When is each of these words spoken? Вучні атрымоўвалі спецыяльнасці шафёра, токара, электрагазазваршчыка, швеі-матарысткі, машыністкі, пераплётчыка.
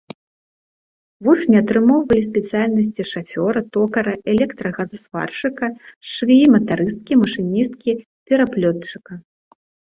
Вучні 1.25 1.55
атрымоўвалі 1.63 2.23
спецыяльнасці 2.29 3.05
шафёра, 3.11 3.59
токара, 3.77 4.13
электрагазазваршчыка, 4.33 5.65
швеі-матарысткі, 6.13 7.13
машыністкі, 7.21 7.91
пераплётчыка. 8.33 9.11